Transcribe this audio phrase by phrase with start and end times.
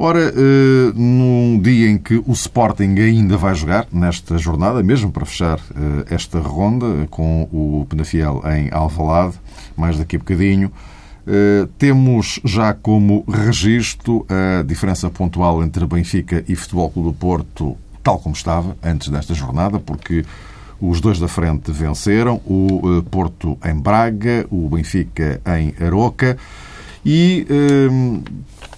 [0.00, 5.26] Ora, eh, num dia em que o Sporting ainda vai jogar, nesta jornada, mesmo para
[5.26, 9.34] fechar eh, esta ronda, com o Penafiel em Alvalade,
[9.76, 10.70] mais daqui a bocadinho,
[11.26, 17.76] eh, temos já como registro a diferença pontual entre Benfica e Futebol Clube do Porto,
[18.00, 20.24] tal como estava antes desta jornada, porque
[20.80, 26.38] os dois da frente venceram, o Porto em Braga, o Benfica em Aroca.
[27.10, 28.20] E, eh,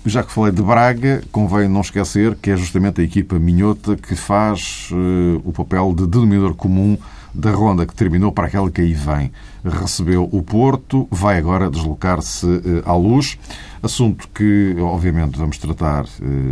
[0.06, 4.14] já que falei de Braga, convém não esquecer que é justamente a equipa minhota que
[4.14, 6.96] faz eh, o papel de denominador comum
[7.34, 9.32] da ronda que terminou para aquela que aí vem.
[9.64, 12.46] Recebeu o Porto, vai agora deslocar-se
[12.84, 13.36] à luz.
[13.82, 16.06] Assunto que, obviamente, vamos tratar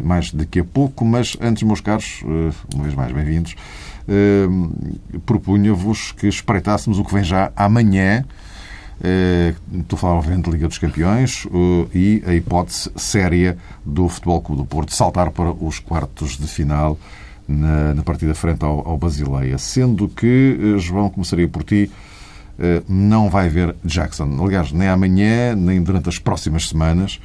[0.04, 2.22] mais daqui a pouco, mas antes, meus caros,
[2.74, 3.56] uma vez mais bem-vindos.
[4.08, 4.70] Ehm,
[5.26, 8.24] propunha-vos que espreitássemos o que vem já amanhã.
[9.72, 14.40] Estou a falar, obviamente, da Liga dos Campeões uh, e a hipótese séria do Futebol
[14.40, 16.98] Clube do Porto saltar para os quartos de final
[17.46, 19.56] na, na partida frente ao, ao Basileia.
[19.56, 21.90] Sendo que, uh, João, começaria por ti,
[22.88, 24.36] não vai haver Jackson.
[24.44, 27.20] Aliás, nem amanhã, nem durante as próximas semanas.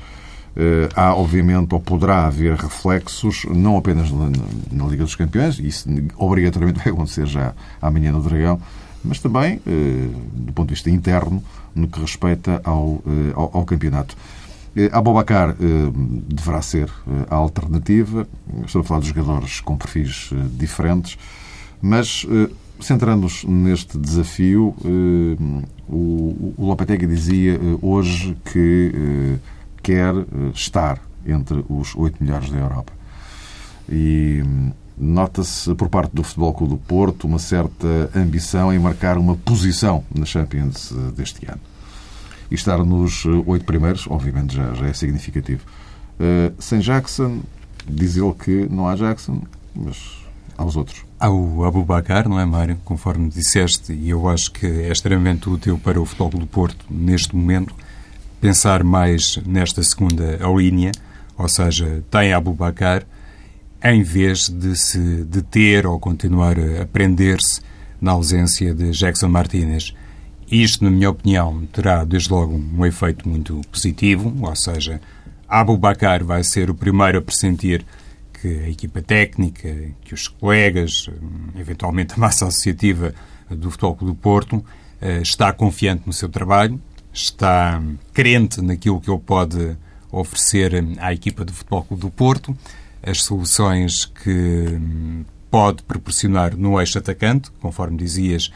[0.56, 4.30] Eh, há, obviamente, ou poderá haver reflexos, não apenas na,
[4.72, 8.62] na Liga dos Campeões, isso obrigatoriamente vai acontecer já amanhã no Dragão,
[9.04, 11.44] mas também, eh, do ponto de vista interno,
[11.76, 14.16] no que respeita ao, eh, ao, ao campeonato.
[14.92, 15.56] Abobacar
[16.28, 16.90] deverá ser
[17.30, 18.28] a alternativa.
[18.66, 21.16] Estou a falar de jogadores com perfis diferentes,
[21.80, 22.26] mas
[22.82, 24.76] centrando-nos neste desafio,
[25.88, 29.40] o Lopetegui dizia hoje que
[29.84, 32.94] quer eh, estar entre os oito melhores da Europa.
[33.90, 34.42] E
[34.98, 40.04] nota-se por parte do Futebol Clube do Porto uma certa ambição em marcar uma posição
[40.14, 41.62] na Champions eh, deste ano.
[42.52, 45.64] E estar nos eh, oito primeiros, obviamente, já, já é significativo.
[46.20, 47.42] Uh, sem Jackson,
[47.88, 49.42] diz ele que não há Jackson,
[49.76, 49.98] mas
[50.58, 51.04] há os outros.
[51.20, 52.78] Há o Abubacar, não é, Mário?
[52.86, 57.36] Conforme disseste, e eu acho que é extremamente útil para o Futebol do Porto neste
[57.36, 57.74] momento
[58.40, 60.92] pensar mais nesta segunda linha,
[61.38, 63.04] ou seja, tem Abubacar,
[63.84, 67.62] em vez de se deter ou continuar a prender-se
[68.00, 69.94] na ausência de Jackson Martinez.
[70.50, 75.02] Isto, na minha opinião, terá desde logo um efeito muito positivo, ou seja,
[75.48, 77.86] Abubacar vai ser o primeiro a pressentir
[78.34, 79.70] que a equipa técnica,
[80.04, 81.10] que os colegas,
[81.56, 83.14] eventualmente a massa associativa
[83.50, 84.66] do Futebol Clube do Porto,
[85.00, 86.82] eh, está confiante no seu trabalho,
[87.14, 87.82] está
[88.14, 89.78] crente naquilo que ele pode
[90.12, 92.58] oferecer à equipa do Futebol Clube do Porto,
[93.04, 94.80] as soluções que
[95.52, 98.52] pode proporcionar no eixo atacante, conforme dizias,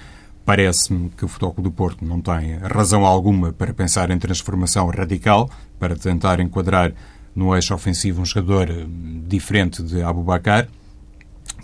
[0.46, 5.50] parece-me que o Futebol do Porto não tem razão alguma para pensar em transformação radical,
[5.78, 6.94] para tentar enquadrar
[7.36, 8.70] no eixo ofensivo um jogador
[9.28, 10.68] diferente de Abubacar.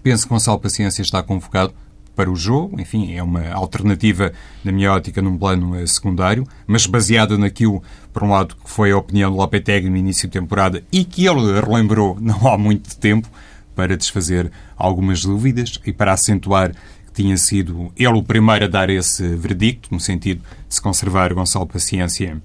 [0.03, 1.73] Penso que Gonçalo Paciência está convocado
[2.15, 2.79] para o jogo.
[2.79, 4.31] Enfim, é uma alternativa,
[4.63, 7.81] na minha ótica, num plano eh, secundário, mas baseada naquilo,
[8.11, 11.25] por um lado, que foi a opinião do Lopetegui no início de temporada e que
[11.25, 13.27] ele relembrou não há muito tempo
[13.75, 18.89] para desfazer algumas dúvidas e para acentuar que tinha sido ele o primeiro a dar
[18.89, 22.41] esse verdicto, no sentido de se conservar Gonçalo Paciência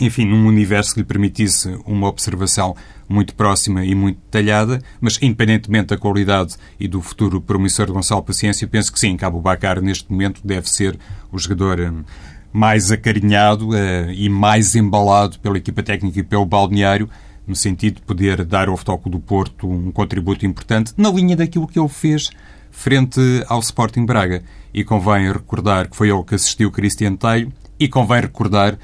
[0.00, 2.76] enfim, num universo que lhe permitisse uma observação
[3.08, 8.22] muito próxima e muito detalhada, mas independentemente da qualidade e do futuro promissor de Gonçalo
[8.22, 10.98] Paciência, penso que sim, Cabo Bacar neste momento deve ser
[11.32, 12.04] o jogador hum,
[12.52, 17.08] mais acarinhado uh, e mais embalado pela equipa técnica e pelo balneário,
[17.46, 21.66] no sentido de poder dar ao Futebol do Porto um contributo importante na linha daquilo
[21.66, 22.30] que ele fez
[22.70, 24.42] frente ao Sporting Braga.
[24.72, 28.78] E convém recordar que foi ele que assistiu Cristiano Teio e convém recordar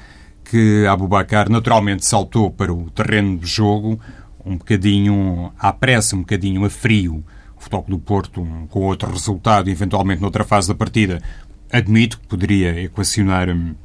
[0.49, 3.99] que Abubacar naturalmente saltou para o terreno de jogo
[4.45, 7.23] um bocadinho à pressa, um bocadinho a frio.
[7.57, 11.21] O Futebol do Porto, com outro resultado, eventualmente noutra fase da partida,
[11.71, 13.75] admito que poderia equacionar hum,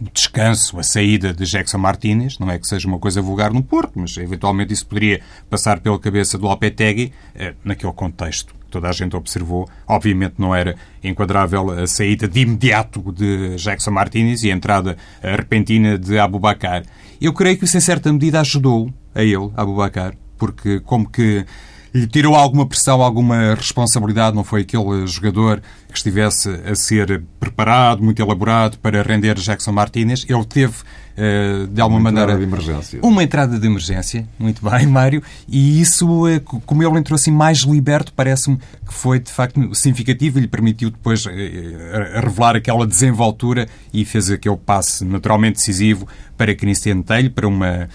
[0.00, 3.62] o descanso, a saída de Jackson Martínez, não é que seja uma coisa vulgar no
[3.62, 8.92] Porto, mas eventualmente isso poderia passar pela cabeça do Lopetegui eh, naquele contexto toda a
[8.92, 9.68] gente observou.
[9.86, 15.98] Obviamente não era enquadrável a saída de imediato de Jackson Martinez e a entrada repentina
[15.98, 16.84] de Abubacar.
[17.20, 21.44] Eu creio que isso, em certa medida, ajudou a ele, Abubacar, porque como que
[21.92, 24.36] E tirou alguma pressão, alguma responsabilidade?
[24.36, 30.24] Não foi aquele jogador que estivesse a ser preparado, muito elaborado para render Jackson Martinez?
[30.28, 30.74] Ele teve
[31.22, 32.32] eh, de alguma uma maneira.
[32.32, 33.00] Entrada de emergência.
[33.02, 37.58] Uma entrada de emergência, muito bem, Mário, e isso, eh, como ele entrou assim mais
[37.58, 43.68] liberto, parece-me que foi de facto significativo e lhe permitiu depois eh, revelar aquela desenvoltura
[43.92, 46.08] e fez aquele passe naturalmente decisivo
[46.38, 47.86] para Cristiano Telho, para uma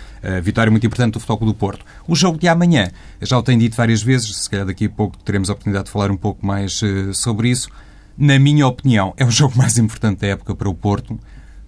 [0.43, 1.83] vitória muito importante do Futebol do Porto.
[2.07, 5.17] O jogo de amanhã, já o tenho dito várias vezes, se calhar daqui a pouco
[5.23, 6.79] teremos a oportunidade de falar um pouco mais
[7.13, 7.69] sobre isso.
[8.15, 11.19] Na minha opinião, é o jogo mais importante da época para o Porto.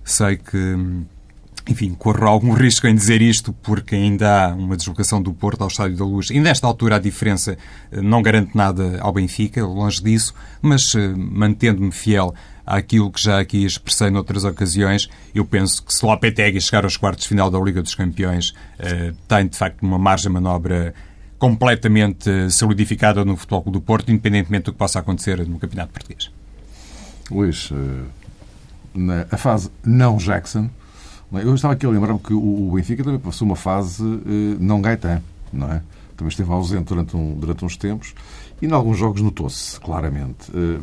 [0.03, 1.03] Sei que hum,
[1.69, 5.67] enfim, corro algum risco em dizer isto porque ainda há uma deslocação do Porto ao
[5.67, 6.29] Estádio da Luz.
[6.29, 7.57] E nesta altura a diferença
[7.91, 12.33] eh, não garante nada ao Benfica, longe disso, mas eh, mantendo-me fiel
[12.65, 16.97] àquilo que já aqui expressei noutras ocasiões, eu penso que se o Lopetegui chegar aos
[16.97, 20.93] quartos de final da Liga dos Campeões eh, tem de facto uma margem de manobra
[21.37, 26.31] completamente solidificada no Futebol do Porto, independentemente do que possa acontecer no Campeonato Português.
[27.29, 27.69] Luís,
[28.95, 30.69] na a fase não Jackson,
[31.31, 35.21] eu estava aqui a lembrar-me que o Benfica também passou uma fase eh, não gaetan,
[35.51, 35.81] não é?
[36.15, 38.15] Também esteve ausente durante, um, durante uns tempos
[38.61, 40.49] e em alguns jogos notou-se, claramente.
[40.53, 40.79] Eh,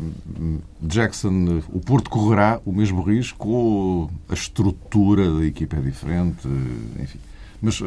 [0.81, 7.03] Jackson, o Porto correrá o mesmo risco ou a estrutura da equipa é diferente, eh,
[7.03, 7.19] enfim.
[7.61, 7.81] Mas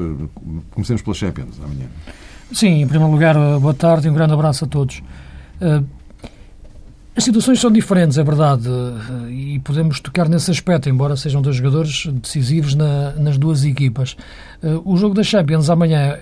[0.73, 1.87] comecemos pela Champions amanhã.
[2.51, 5.03] Sim, em primeiro lugar, boa tarde e um grande abraço a todos.
[7.19, 8.69] As situações são diferentes, é verdade,
[9.29, 14.17] e podemos tocar nesse aspecto, embora sejam dois jogadores decisivos na, nas duas equipas.
[14.63, 16.17] Eh, o jogo da Champions amanhã,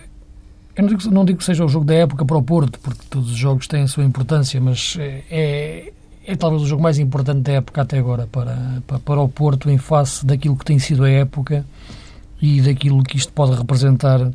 [0.75, 3.03] eu não digo, não digo que seja o jogo da época para o Porto, porque
[3.11, 5.93] todos os jogos têm a sua importância, mas é,
[6.25, 9.69] é talvez o jogo mais importante da época até agora para, para, para o Porto,
[9.69, 11.67] em face daquilo que tem sido a época
[12.41, 14.31] e daquilo que isto pode representar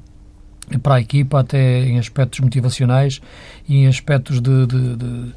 [0.77, 3.21] para a equipa, até em aspectos motivacionais
[3.67, 5.33] e em aspectos de, de, de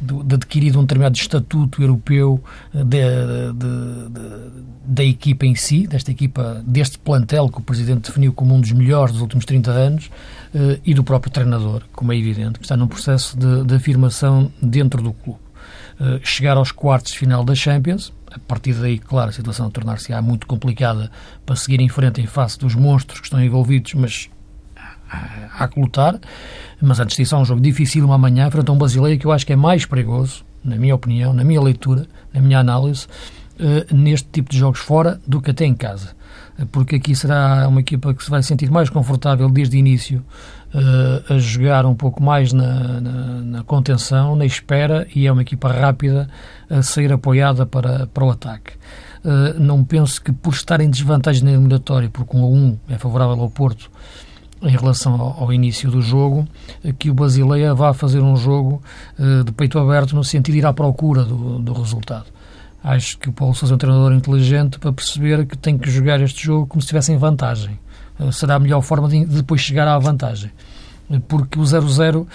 [0.00, 2.42] de adquirir um determinado estatuto europeu
[2.72, 2.84] eh,
[4.84, 8.70] da equipa em si, desta equipa, deste plantel que o Presidente definiu como um dos
[8.72, 10.10] melhores dos últimos 30 anos,
[10.54, 15.02] eh, e do próprio treinador, como é evidente, que está num processo de, afirmação dentro
[15.02, 15.40] do clube.
[16.00, 20.22] Eh, chegar aos quartos de final da Champions, a partir daí, claro, a situação tornar-se-á
[20.22, 21.10] muito complicada
[21.44, 24.30] para seguir em frente em face dos monstros que estão envolvidos, mas
[25.68, 26.18] que lutar.
[26.80, 29.46] Mas antes disso, há um jogo difícil amanhã frente a um Basileia que eu acho
[29.46, 33.06] que é mais perigoso, na minha opinião, na minha leitura, na minha análise,
[33.58, 36.10] uh, neste tipo de jogos fora do que até em casa.
[36.58, 40.24] Uh, porque aqui será uma equipa que se vai sentir mais confortável desde o início
[40.74, 43.12] uh, a jogar um pouco mais na, na,
[43.42, 46.28] na, contenção, na espera, e é uma equipa rápida
[46.70, 48.72] a sair apoiada para, para o ataque.
[49.58, 53.40] não penso que por estar em desvantagem na eliminatória, porque um a um é favorável
[53.40, 53.90] ao Porto,
[54.62, 56.46] em relação ao, início do jogo,
[56.98, 58.82] que o Basileia vá fazer um jogo
[59.18, 62.26] uh, de peito aberto no sentido de ir à procura do, do resultado.
[62.82, 66.20] Acho que o Paulo Sousa é um treinador inteligente para perceber que tem que jogar
[66.20, 67.78] este jogo como se estivesse em vantagem.
[68.18, 70.50] Uh, será a melhor forma de, de depois chegar à vantagem.
[71.26, 72.26] Porque o 0-0,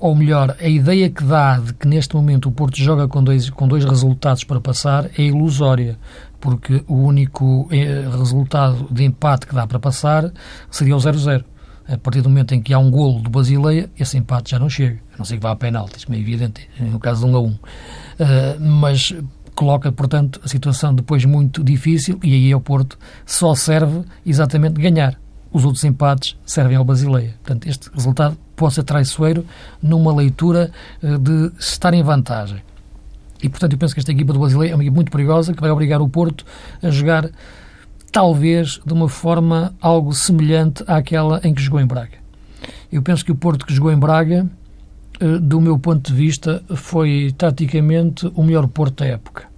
[0.00, 3.48] ou melhor, a ideia que dá de que neste momento o Porto joga com dois,
[3.48, 5.96] com dois resultados para passar é ilusória
[6.44, 10.30] porque o único eh, resultado de empate que dá para passar
[10.70, 11.42] seria o 0-0.
[11.88, 14.68] A partir do momento em que há um golo do Basileia, esse empate já não
[14.68, 15.00] chega.
[15.14, 17.40] A não ser que vá a penaltis, como é evidente, no caso de 1 a
[17.40, 17.46] 1.
[17.46, 17.58] Uh,
[18.60, 19.14] mas
[19.54, 25.18] coloca, portanto, a situação depois muito difícil e aí ao Porto só serve exatamente ganhar.
[25.50, 27.36] Os outros empates servem ao Basileia.
[27.42, 29.46] Portanto, este resultado pode ser traiçoeiro
[29.82, 30.70] numa leitura
[31.02, 32.60] uh, de estar em vantagem.
[33.44, 35.60] E, portanto, eu penso que esta equipa do Brasileiro é uma equipa muito perigosa que
[35.60, 36.46] vai obrigar o Porto
[36.82, 37.28] a jogar,
[38.10, 42.16] talvez, de uma forma algo semelhante àquela em que jogou em Braga.
[42.90, 44.48] Eu penso que o Porto que jogou em Braga,
[45.20, 49.53] eh, do meu ponto de vista, foi taticamente o melhor Porto da época.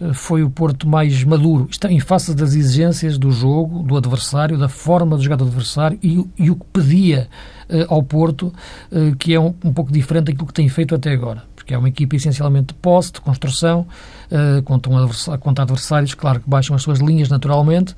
[0.00, 4.56] Eh, foi o Porto mais maduro, está em face das exigências do jogo, do adversário,
[4.56, 7.28] da forma de jogar do adversário e, e o que pedia
[7.68, 8.52] uh, ao Porto,
[8.90, 11.78] uh, que é um, um pouco diferente daquilo que tem feito até agora que é
[11.78, 13.86] uma equipa essencialmente de posse, de construção,
[14.28, 17.94] uh, contra, um adversário, contra adversários, claro que baixam as suas linhas naturalmente,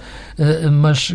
[0.70, 1.10] mas,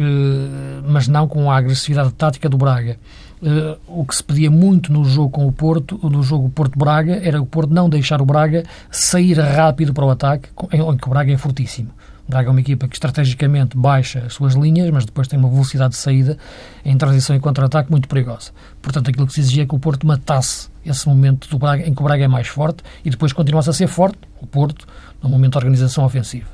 [0.84, 2.98] mas não com a agressividade tática do Braga.
[3.40, 7.40] Uh, o que se pedia muito no jogo com o Porto, no jogo Porto-Braga, era
[7.40, 11.38] o Porto não deixar o Braga sair rápido para o ataque, que o Braga é
[11.38, 11.92] fortíssimo.
[12.28, 15.92] Braga é uma equipa que estrategicamente baixa as suas linhas, mas depois tem uma velocidade
[15.92, 16.38] de saída
[16.84, 18.52] em transição e contra-ataque muito perigosa.
[18.82, 21.94] Portanto, aquilo que se exigia é que o Porto matasse esse momento do Braga, em
[21.94, 24.86] que o Braga é mais forte e depois continuasse a ser forte, o Porto,
[25.24, 26.48] no momento da organização ofensiva.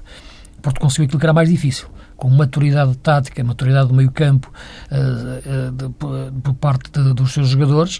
[0.59, 4.51] O Porto conseguiu aquilo que era mais difícil, com maturidade tática, maturidade do meio-campo
[6.43, 8.00] por parte de, dos seus jogadores,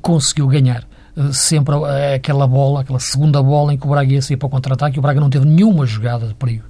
[0.00, 0.86] conseguiu ganhar
[1.32, 1.74] sempre
[2.14, 4.98] aquela bola, aquela segunda bola em que o Braga ia sair para o contra-ataque e
[4.98, 6.64] o Braga não teve nenhuma jogada de perigo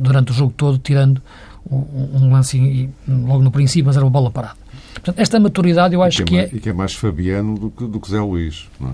[0.00, 1.20] durante o jogo todo, tirando
[1.70, 4.56] um lance logo no princípio, mas era uma bola parada.
[4.94, 7.86] Portanto, esta maturidade eu acho que, que é, E que é mais Fabiano do que,
[7.86, 8.92] do que Zé Luís, não é?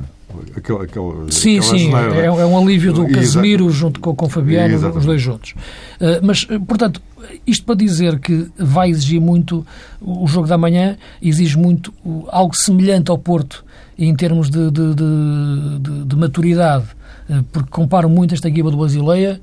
[0.57, 4.75] Aquela, aquela, sim, sim, é, é, um alívio do Casemiro junto com, com o Fabiano,
[4.75, 4.99] Exatamente.
[4.99, 5.53] os dois juntos.
[6.01, 7.01] Uh, mas, eh, portanto,
[7.47, 9.65] isto para dizer que vai exigir muito,
[10.01, 11.93] o jogo da manhã exige muito
[12.29, 13.65] algo semelhante ao Porto
[13.97, 16.87] em termos de, de, de, de maturidade,
[17.29, 19.41] uh, porque comparo muito esta equipa do Basileia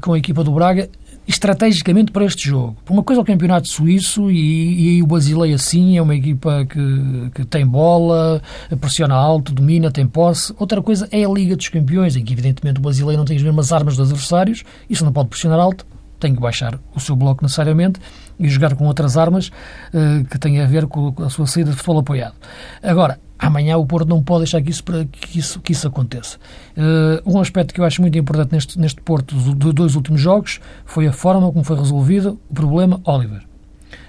[0.00, 0.88] com a equipa do Braga
[1.28, 2.74] estrategicamente para este jogo.
[2.88, 7.44] Uma coisa o campeonato suíço e, e o Basileia assim é uma equipa que, que
[7.44, 8.40] tem bola,
[8.80, 10.54] pressiona alto, domina, tem posse.
[10.58, 13.42] Outra coisa é a Liga dos Campeões, em que evidentemente o Basileia não tem as
[13.42, 15.86] mesmas armas dos adversários, isso não pode pressionar alto,
[16.18, 18.00] tem que baixar o seu bloco necessariamente
[18.40, 21.76] e jogar com outras armas uh, que têm a ver com a sua saída de
[21.76, 22.34] futebol apoiado.
[22.82, 26.38] Agora, amanhã o Porto não pode deixar que isso, que isso, que isso aconteça.
[26.76, 30.60] Uh, um aspecto que eu acho muito importante neste, neste Porto dos dois últimos jogos
[30.84, 33.42] foi a forma como foi resolvido o problema Oliver,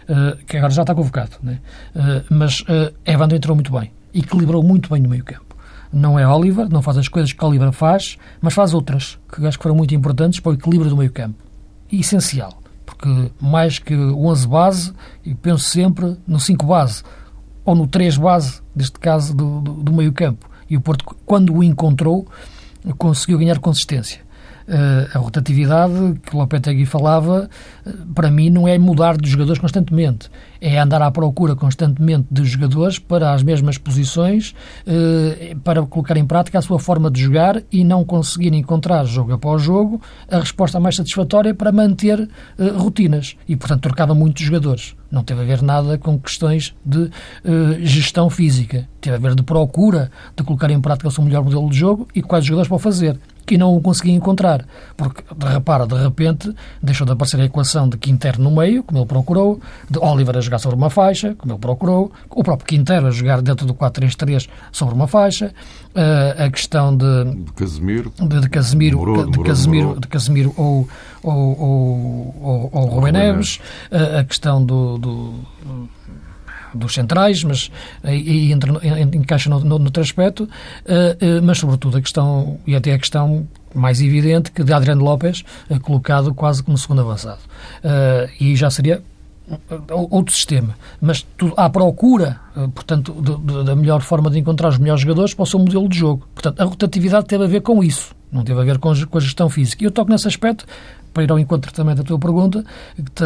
[0.09, 1.37] uh, que agora já está convocado.
[1.43, 1.59] Né?
[1.95, 5.55] Uh, mas uh, Evandro entrou muito bem, equilibrou muito bem no meio campo.
[5.91, 9.57] Não é Oliver, não faz as coisas que Oliver faz, mas faz outras, que acho
[9.57, 11.43] que foram muito importantes para o equilíbrio do meio campo.
[11.91, 14.93] E essencial, porque mais que o 11 base,
[15.25, 17.03] e penso sempre no 5 base,
[17.69, 20.49] ou no 3 base, neste caso, do, do, do meio campo.
[20.67, 22.27] E o Porto, quando o encontrou,
[22.97, 24.21] conseguiu ganhar consistência.
[24.69, 27.49] Uh, a rotatividade que o Lopetegui falava,
[27.87, 30.29] uh, para mim, não é mudar de jogadores constantemente.
[30.61, 34.53] É andar à procura constantemente de jogadores para as mesmas posições,
[34.85, 39.33] uh, para colocar em prática a sua forma de jogar e não conseguir encontrar, jogo
[39.33, 39.99] após jogo,
[40.29, 42.29] a resposta mais satisfatória para manter
[42.77, 43.35] rotinas.
[43.47, 44.95] E, portanto, trocava muitos jogadores.
[45.09, 47.09] Não teve a ver nada com questões de
[47.81, 48.87] gestão física.
[49.01, 52.07] Teve a ver de procura de colocar em prática o seu melhor modelo de jogo
[52.13, 54.63] e quais jogadores para fazer que não o consegui encontrar.
[54.95, 56.53] Porque, repara, de repente,
[56.83, 60.41] deixou de aparecer a equação de Quintero no meio, como ele procurou, de Oliver a
[60.41, 64.47] jogar sobre uma faixa, como ele procurou, o próprio Quintero a jogar dentro do 4-3-3
[64.71, 65.51] sobre uma faixa,
[65.95, 67.23] uh, a questão de...
[67.43, 68.13] De Casemiro.
[68.19, 70.87] De, de Casemiro, demorou, de, Casemiro de Casemiro ou,
[71.23, 73.59] ou, ou, ou, ou Rubem Neves,
[73.91, 75.33] uh, a questão do, do
[76.73, 77.71] dos centrais, mas
[78.03, 78.71] aí entra,
[79.13, 82.99] encaixa no, no, no outro aspecto, uh, uh, mas sobretudo a questão, e até a
[82.99, 87.39] questão mais evidente, que de Adriano uh, colocado quase como segundo avançado.
[88.39, 89.01] e já seria
[89.89, 92.39] outro sistema, mas tudo à procura,
[92.75, 93.13] portanto,
[93.63, 96.27] da melhor forma de encontrar os melhores jogadores para o seu modelo de jogo.
[96.35, 99.21] Portanto, a rotatividade teve a ver com isso, não teve a ver com, com a
[99.21, 99.83] gestão física.
[99.83, 100.65] E eu toco nesse aspecto
[101.19, 102.63] para ir ao encontro também da tua pergunta,
[103.13, 103.23] te,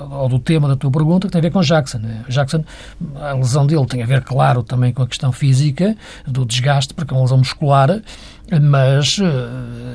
[0.00, 1.98] ou do tema da tua pergunta, que tem a ver com Jackson.
[1.98, 2.24] Né?
[2.28, 2.64] Jackson,
[3.20, 7.14] a lesão dele tem a ver, claro, também com a questão física, do desgaste, porque
[7.14, 8.00] é uma lesão muscular,
[8.60, 9.24] mas uh,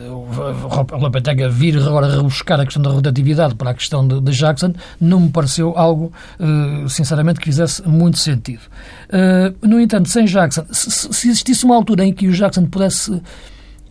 [0.10, 4.74] o Lopetegui vir agora rebuscar a questão da rotatividade para a questão de, de Jackson
[5.00, 8.62] não me pareceu algo, uh, sinceramente, que fizesse muito sentido.
[9.10, 13.22] Uh, no entanto, sem Jackson, se, se existisse uma altura em que o Jackson pudesse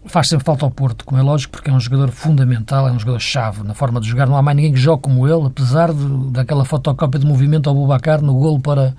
[0.07, 2.99] faz sempre falta ao Porto, como é lógico, porque é um jogador fundamental, é um
[2.99, 4.27] jogador-chave na forma de jogar.
[4.27, 7.75] Não há mais ninguém que jogue como ele, apesar de, daquela fotocópia de movimento ao
[7.75, 8.95] Bubacar no golo para,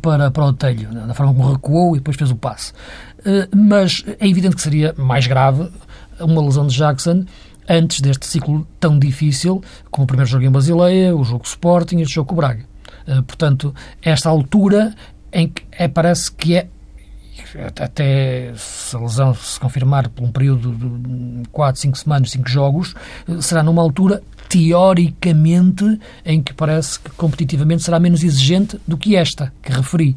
[0.00, 2.72] para, para o telho, na forma como recuou e depois fez o passe.
[3.20, 5.70] Uh, mas é evidente que seria mais grave
[6.20, 7.24] uma lesão de Jackson
[7.68, 12.02] antes deste ciclo tão difícil como o primeiro jogo em Basileia, o jogo Sporting e
[12.02, 12.64] este jogo o Braga.
[13.06, 14.94] Uh, portanto, esta altura
[15.32, 16.68] em que é, parece que é
[17.80, 22.94] até se a lesão se confirmar por um período de 4, 5 semanas, 5 jogos,
[23.40, 29.52] será numa altura teoricamente em que parece que competitivamente será menos exigente do que esta
[29.62, 30.16] que referi.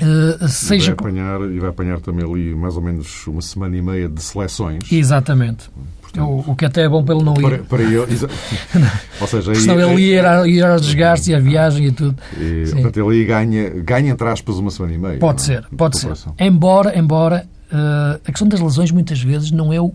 [0.00, 0.92] Uh, seja...
[0.92, 4.08] e, vai apanhar, e vai apanhar também ali mais ou menos uma semana e meia
[4.08, 4.90] de seleções.
[4.90, 5.70] Exatamente.
[6.12, 7.62] Portanto, o, o, que até é bom para ele não ir.
[7.62, 7.82] Para,
[9.20, 12.16] ou seja, Senão aí, ele ia, ia aos desgastes e a viagem e tudo.
[12.36, 15.18] E, portanto, ele aí ganha, ganha, entre aspas, uma semana e meia.
[15.18, 16.12] Pode ser, pode ser.
[16.38, 19.94] Embora, embora uh, a questão das lesões muitas vezes não é o, uh,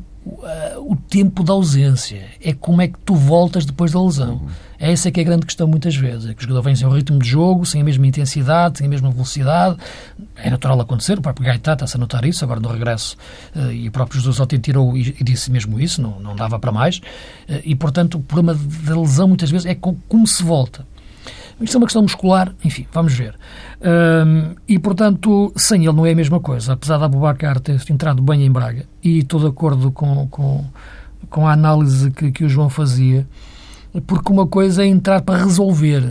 [0.79, 4.35] o tempo da ausência, é como é que tu voltas depois da lesão.
[4.35, 4.47] Uhum.
[4.79, 6.29] Essa é que é a grande questão muitas vezes.
[6.29, 8.87] É que o jogador vem sem o ritmo de jogo, sem a mesma intensidade, sem
[8.87, 9.77] a mesma velocidade.
[10.35, 13.17] É natural acontecer, o próprio Gaetá está-se a notar isso, agora no regresso,
[13.55, 16.71] uh, e o próprio Jesus Otim tirou e, disse mesmo isso, não, não dava para
[16.71, 16.97] mais.
[16.97, 20.85] Uh, e, portanto, o problema da lesão muitas vezes é com, como se volta.
[21.59, 23.33] Isto é uma questão muscular, enfim, vamos ver.
[23.81, 26.73] Um, e, portanto, sem ele não é a mesma coisa.
[26.73, 30.65] Apesar de Abubacar ter entrado bem em Braga, e estou de acordo com, com,
[31.29, 33.25] com a análise que, que o João fazia,
[34.01, 36.03] porque uma coisa é entrar para resolver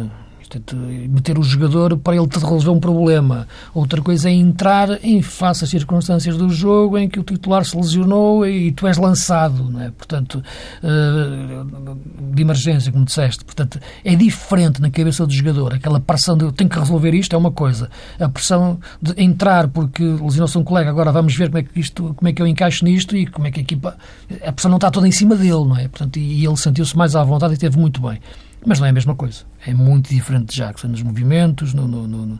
[1.09, 3.47] meter o jogador para ele resolver um problema.
[3.73, 7.77] Outra coisa é entrar em face às circunstâncias do jogo em que o titular se
[7.77, 9.91] lesionou e tu és lançado, não é?
[9.91, 10.43] Portanto,
[10.83, 13.45] eh, de emergência, como disseste.
[13.45, 15.75] Portanto, é diferente na cabeça do jogador.
[15.75, 17.91] Aquela pressão de eu tenho que resolver isto é uma coisa.
[18.19, 22.15] A pressão de entrar porque lesionou-se um colega, agora vamos ver como é que isto,
[22.15, 23.97] como é que eu encaixo nisto e como é que a equipa.
[24.45, 25.89] A pressão não está toda em cima dele, não é?
[25.89, 28.21] Portanto, e ele sentiu-se mais à vontade e esteve muito bem.
[28.65, 29.43] Mas não é a mesma coisa.
[29.67, 32.39] É muito diferente de Jackson nos movimentos, no, no, no,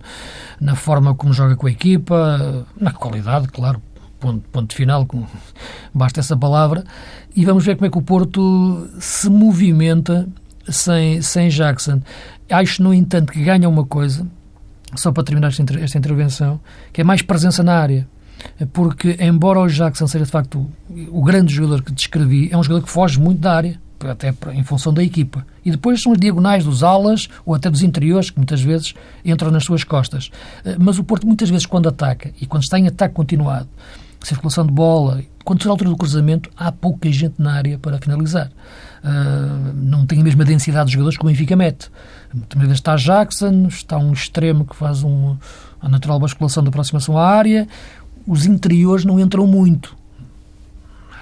[0.61, 3.81] na forma como joga com a equipa, na qualidade, claro.
[4.19, 5.27] Ponto, ponto final, com,
[5.93, 6.85] basta essa palavra.
[7.37, 10.27] E vamos ver como é que o Porto se movimenta
[10.67, 12.01] sem, sem Jackson.
[12.49, 14.27] Acho, no entanto, que ganha uma coisa,
[14.95, 16.59] só para terminar esta, esta intervenção,
[16.93, 18.09] que é mais presença na área
[18.73, 20.69] porque embora o Jackson seja de facto
[21.09, 24.63] o grande jogador que descrevi, é um jogador que foge muito da área até em
[24.63, 25.47] função da equipa.
[25.65, 28.95] E depois são as diagonais dos alas ou até dos interiores, que muitas vezes
[29.25, 30.31] entram nas suas costas.
[30.65, 33.69] Eh, mas o Porto, muitas vezes, quando ataca, e quando está em ataque continuado,
[34.23, 37.99] circulação de bola, quando chega à altura do cruzamento, há pouca gente na área para
[37.99, 38.51] finalizar.
[39.05, 41.91] Uh, não tem a mesma densidade de jogadores que o Benfica mete.
[42.57, 45.37] Vezes está Jackson, está um extremo que faz um,
[45.81, 47.69] a natural basculação da aproximação à área,
[48.27, 49.95] os interiores não entram muito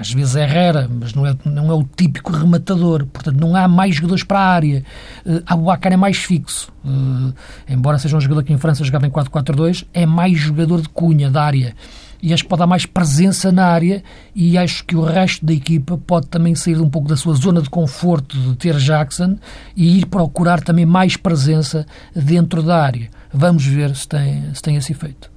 [0.02, 3.06] às vezes é rara, mas não é, não é o típico rematador.
[3.06, 4.84] Portanto, não há mais jogadores para a área.
[5.24, 6.72] Uh, Abubacar é mais fixo.
[6.84, 7.32] Uh,
[7.68, 11.30] embora seja um jogador que em França jogava em 4-4-2, é mais jogador de cunha,
[11.30, 11.74] da área.
[12.20, 14.02] E acho que pode dar mais presença na área
[14.34, 17.62] e acho que o resto da equipa pode também sair um pouco da sua zona
[17.62, 19.36] de conforto de ter Jackson
[19.76, 23.08] e ir procurar também mais presença dentro da área.
[23.32, 25.31] Vamos ver se tem, se tem esse efeito.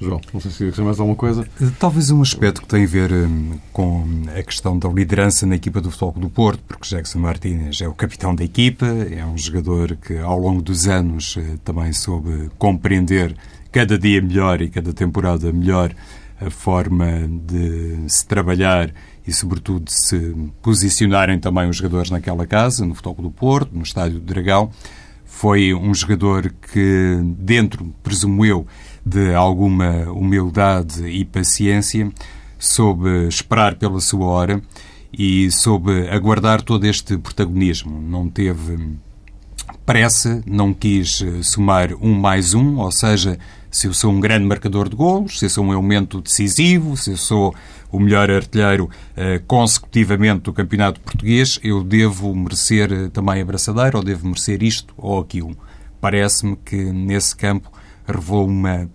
[0.00, 1.46] João, não sei se quer mais alguma coisa.
[1.78, 4.04] Talvez um aspecto que tem a ver hum, com
[4.36, 7.94] a questão da liderança na equipa do Futebol do Porto, porque Jackson Martínez é o
[7.94, 13.34] capitão da equipa, é um jogador que ao longo dos anos eh, também soube compreender
[13.72, 15.94] cada dia melhor e cada temporada melhor
[16.40, 18.92] a forma de se trabalhar
[19.26, 23.82] e, sobretudo, de se posicionarem também os jogadores naquela casa, no Futebol do Porto, no
[23.82, 24.70] Estádio do Dragão.
[25.24, 28.66] Foi um jogador que, dentro, presumo eu,
[29.06, 32.10] de alguma humildade e paciência,
[32.58, 34.60] soube esperar pela sua hora
[35.16, 38.02] e soube aguardar todo este protagonismo.
[38.02, 38.96] Não teve
[39.84, 43.38] pressa, não quis eh, somar um mais um, ou seja,
[43.70, 47.12] se eu sou um grande marcador de golos, se eu sou um elemento decisivo, se
[47.12, 47.54] eu sou
[47.92, 53.96] o melhor artilheiro uh, consecutivamente do campeonato português, eu devo merecer uh, também a braçadeira
[53.96, 55.56] ou devo merecer isto ou aquilo.
[56.00, 57.70] Parece-me que nesse campo
[58.06, 58.88] revelou uma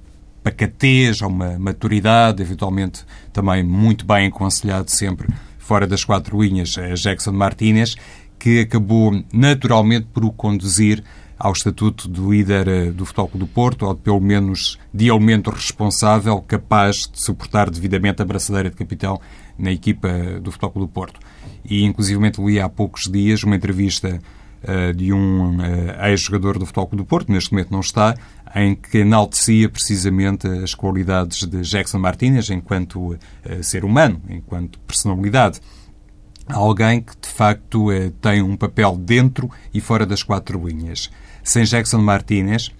[0.43, 5.27] pacatez ou uma maturidade, eventualmente também muito bem aconselhado sempre
[5.57, 7.95] fora das quatro linhas, a Jackson Martínez,
[8.37, 11.03] que acabou naturalmente por o conduzir
[11.41, 16.39] ao estatuto de líder eh, do Futebol do Porto, ou pelo menos de aumento responsável,
[16.41, 19.19] capaz de suportar devidamente a braçadeira de capitão
[19.57, 21.19] na equipa do Futebol do Porto.
[21.63, 24.19] E, inclusivamente, li há poucos dias uma entrevista
[24.63, 28.15] uh, de um uh, ex-jogador do Futebol do Porto, neste momento não está,
[28.55, 33.17] em que enaltecia precisamente as qualidades de Jackson Martínez enquanto uh,
[33.63, 35.59] ser humano, enquanto personalidade.
[36.47, 41.09] Alguém que, de facto, uh, tem um papel dentro e fora das quatro linhas.
[41.43, 42.71] Sem Jackson Martínez,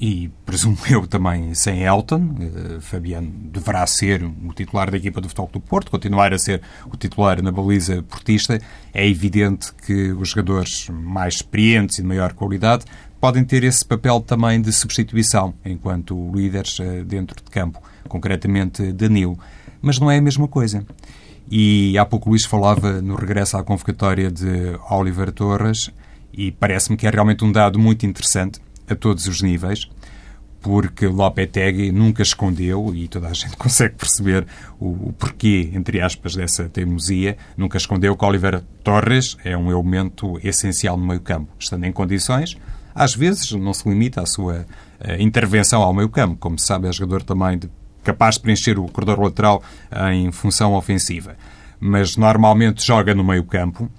[0.00, 5.28] e presumo eu também sem Elton, uh, Fabiano deverá ser o titular da equipa do
[5.28, 6.60] Futebol do Porto, continuar a ser
[6.92, 8.60] o titular na baliza portista.
[8.92, 12.84] É evidente que os jogadores mais experientes e de maior qualidade
[13.22, 19.38] podem ter esse papel também de substituição enquanto líderes eh, dentro de campo, concretamente Danilo.
[19.80, 20.84] Mas não é a mesma coisa.
[21.48, 25.88] E há pouco Luís falava no regresso à convocatória de Oliver Torres
[26.32, 29.88] e parece-me que é realmente um dado muito interessante a todos os níveis,
[30.60, 34.44] porque Lopetegui nunca escondeu, e toda a gente consegue perceber
[34.80, 40.40] o, o, porquê, entre aspas, dessa teimosia, nunca escondeu que Oliver Torres é um elemento
[40.42, 42.56] essencial no meio campo, estando em condições,
[42.94, 44.66] às vezes não se limita à sua
[45.00, 46.36] uh, intervenção ao meio campo.
[46.38, 47.70] Como se sabe, é jogador também de,
[48.02, 49.62] capaz de preencher o corredor lateral
[50.12, 51.36] em função ofensiva.
[51.80, 53.90] Mas normalmente joga no meio campo.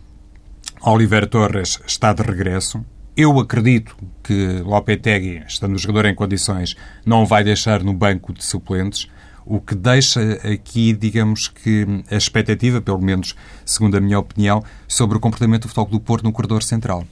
[0.82, 2.84] Oliver Torres está de regresso.
[3.15, 6.75] Eu acredito que Lopetegui, estando o jogador em condições,
[7.06, 9.08] não vai deixar no banco de suplentes,
[9.45, 10.19] o que deixa
[10.51, 15.67] aqui, digamos que, a expectativa, pelo menos segundo a minha opinião, sobre o comportamento do
[15.67, 17.06] Futebol do Porto no corredor central.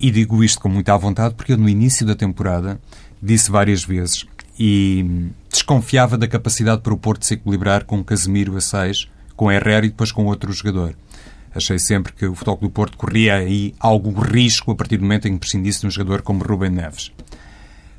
[0.00, 2.80] E digo isto com muita vontade porque eu, no início da temporada,
[3.22, 4.26] disse várias vezes
[4.58, 9.86] e desconfiava da capacidade para o Porto se equilibrar com Casemiro a 6, com Herrera
[9.86, 10.94] e depois com outro jogador.
[11.54, 15.26] Achei sempre que o Futebol do Porto corria aí algum risco a partir do momento
[15.26, 17.12] em que prescindisse de um jogador como Rubem Neves.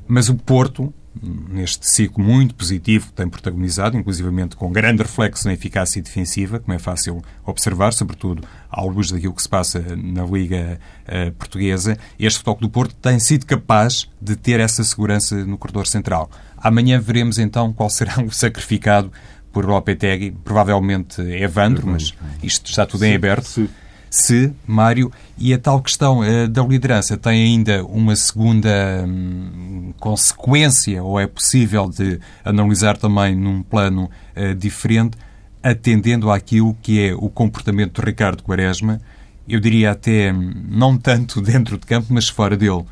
[0.06, 5.54] Mas o Porto, neste ciclo muito positivo que tem protagonizado, inclusivamente com grande reflexo na
[5.54, 10.78] eficácia defensiva, como é fácil observar, sobretudo à luz daquilo que se passa na Liga
[11.06, 15.86] uh, Portuguesa, este Futebol do Porto tem sido capaz de ter essa segurança no corredor
[15.86, 16.30] central.
[16.56, 19.12] Amanhã veremos então qual será o sacrificado
[19.52, 23.46] por Lopetegui, provavelmente é Evandro, mas isto está tudo em aberto.
[23.46, 23.68] Se,
[24.10, 31.02] se Mário, e a tal questão uh, da liderança tem ainda uma segunda um, consequência,
[31.02, 35.16] ou é possível de analisar também num plano uh, diferente,
[35.62, 39.00] atendendo àquilo que é o comportamento de Ricardo Quaresma,
[39.48, 42.84] eu diria até hum, não tanto dentro de campo, mas fora dele.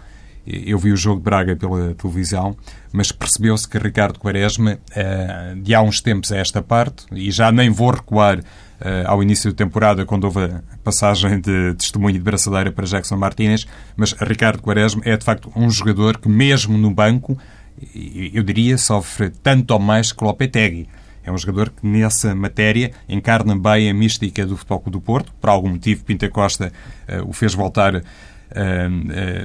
[0.46, 2.56] Eu vi o jogo de Braga pela televisão,
[2.90, 7.52] mas percebeu-se que Ricardo Quaresma, eh, de há uns tempos a esta parte, e já
[7.52, 8.40] nem vou recuar
[9.06, 13.66] ao início da temporada, quando houve a passagem de testemunho de braçadeira para Jackson Martínez,
[13.96, 17.36] mas Ricardo Quaresma é de facto um jogador que, mesmo no banco,
[18.32, 20.88] eu diria, sofre tanto ou mais que Lopetegui.
[21.24, 25.32] É um jogador que, nessa matéria, encarna bem a mística do Futebol do Porto.
[25.40, 26.72] Por algum motivo, Pinta Costa
[27.08, 28.02] uh, o fez voltar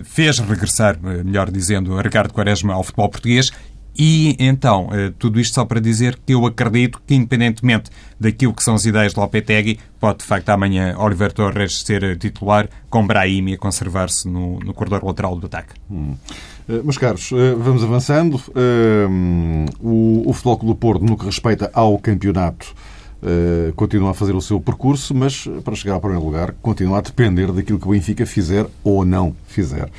[0.05, 3.51] fez regressar, eh, melhor dizendo, Ricardo Quaresma ao futebol português
[3.95, 8.63] e então, eh, tudo isto só para dizer que eu acredito que, independentemente daquilo que
[8.63, 13.53] são as ideias de Lopetegui, pode de facto amanhã Oliver Torres ser titular com Brahimi
[13.53, 15.75] a conservar-se no, no corredor lateral do ataque.
[15.91, 16.15] Hum.
[16.67, 18.41] Meus caros, vamos avançando.
[19.81, 22.73] o, o Futebol do Porto, no que respeita ao campeonato,
[23.75, 27.51] continua a fazer o seu percurso, mas para chegar ao primeiro lugar continua a depender
[27.51, 29.89] daquilo que o Benfica fizer ou não fizer.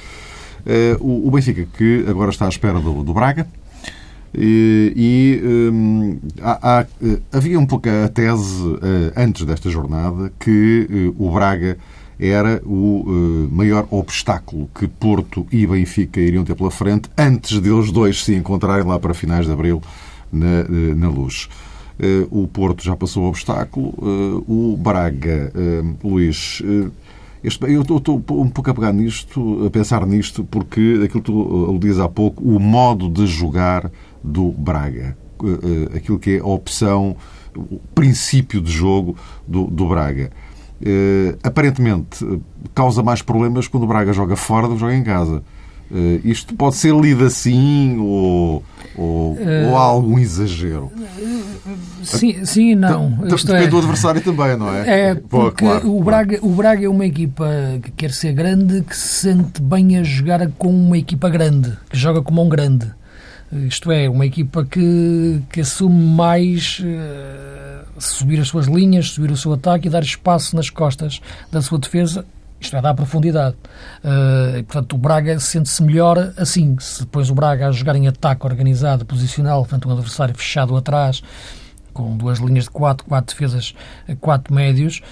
[1.00, 3.46] O, Benfica que agora está à espera do, do Braga
[4.36, 6.86] e, um, há, há,
[7.32, 8.80] havia um pouco a tese uh,
[9.16, 11.78] antes desta jornada que o Braga
[12.18, 18.24] era o maior obstáculo que Porto e Benfica iriam ter pela frente antes deles dois
[18.24, 19.82] se encontrarem lá para finais de abril
[20.32, 21.48] na, na luz.
[21.98, 23.94] Eh, o Porto já passou o obstáculo.
[24.02, 26.62] Eh, o Braga, eh, Luís,
[27.42, 31.66] este, eu estou um pouco a pegar nisto, a pensar nisto, porque aquilo que tu
[31.66, 33.90] aludias há pouco, o modo de jogar
[34.24, 35.16] do Braga.
[35.94, 37.16] Aquilo que é a opção,
[37.54, 40.30] o princípio de jogo do, do Braga.
[41.42, 42.24] Aparentemente,
[42.74, 45.42] causa mais problemas quando o Braga joga fora do que joga em casa.
[46.24, 48.64] Isto pode ser lido assim ou,
[48.96, 50.90] ou, uh, ou há algum exagero?
[52.02, 53.10] Sim, sim e não.
[53.10, 55.10] Depende é, do adversário também, não é?
[55.10, 56.52] É, porque claro, o, Braga, claro.
[56.52, 57.48] o Braga é uma equipa
[57.82, 61.96] que quer ser grande, que se sente bem a jogar com uma equipa grande, que
[61.96, 62.90] joga como um grande.
[63.54, 69.36] Isto é, uma equipa que, que assume mais uh, subir as suas linhas, subir o
[69.36, 71.20] seu ataque e dar espaço nas costas
[71.52, 72.24] da sua defesa
[72.64, 73.56] isto é, dá profundidade.
[74.02, 76.76] Uh, portanto, o Braga sente-se melhor assim.
[76.80, 81.22] Se depois o Braga a jogar em ataque organizado, posicional, portanto, um adversário fechado atrás,
[81.92, 83.74] com duas linhas de quatro, quatro defesas,
[84.20, 85.02] quatro médios,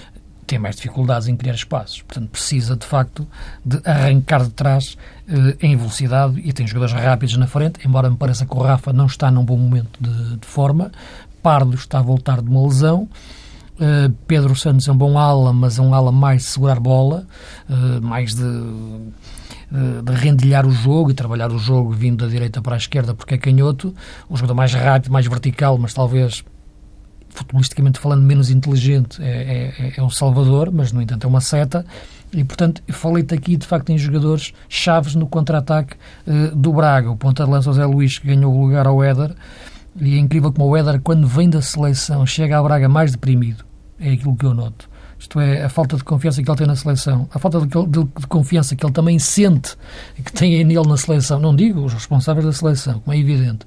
[0.43, 2.01] tem mais dificuldades em criar espaços.
[2.01, 3.27] Portanto, precisa, de facto,
[3.65, 8.17] de arrancar de trás uh, em velocidade e tem jogadores rápidos na frente, embora me
[8.17, 10.91] pareça que o Rafa não está num bom momento de, de forma.
[11.41, 13.07] Pardo está a voltar de uma lesão.
[13.75, 17.25] Uh, Pedro Santos é um bom ala, mas é um ala mais de segurar bola,
[17.69, 18.43] uh, mais de,
[20.03, 23.33] de rendilhar o jogo e trabalhar o jogo vindo da direita para a esquerda porque
[23.33, 23.93] é canhoto.
[24.29, 26.43] Um jogador mais rápido, mais vertical, mas talvez
[27.33, 29.21] futbolisticamente falando menos inteligente.
[29.21, 31.85] É, é, é um salvador, mas no entanto é uma seta.
[32.31, 35.95] E, portanto, falei-te aqui, de facto, em jogadores chaves no contra-ataque
[36.55, 37.11] do Braga.
[37.11, 39.35] O ponta de lança José Luís, que ganhou o lugar ao Éder,
[39.95, 43.63] e é incrível como o Éder, quando vem da seleção, chega à Braga mais deprimido.
[43.99, 44.89] É aquilo que eu noto.
[45.19, 48.03] Isto é, a falta de confiança que ele tem na seleção, a falta de, de,
[48.03, 49.77] de confiança que ele também sente
[50.15, 51.39] que tem nele na seleção.
[51.39, 53.65] Não digo os responsáveis da seleção, como é evidente,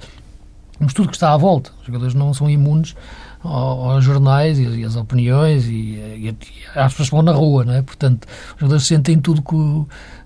[0.79, 1.71] mas tudo que está à volta.
[1.81, 2.95] Os jogadores não são imunes
[3.43, 6.37] aos jornais e, às opiniões e, e,
[6.75, 7.83] às pessoas que vão na rua, não é?
[7.83, 9.43] Portanto, os jogadores sentem tudo